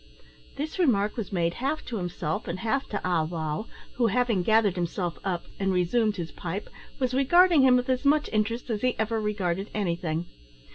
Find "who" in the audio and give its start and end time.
3.97-4.07